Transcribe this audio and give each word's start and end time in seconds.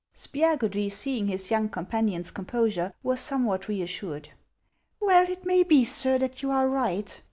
Spiagudry, 0.15 0.91
seeing 0.91 1.27
his 1.27 1.51
young 1.51 1.69
companion's 1.69 2.31
composure, 2.31 2.91
was 3.03 3.19
somewhat 3.19 3.67
reassured." 3.67 4.29
Well, 4.99 5.29
it 5.29 5.45
may 5.45 5.61
be, 5.61 5.85
sir, 5.85 6.17
that 6.17 6.41
you 6.41 6.49
are 6.49 6.65
rioht. 6.67 7.19